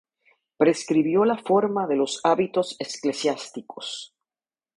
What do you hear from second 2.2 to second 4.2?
hábitos eclesiásticos.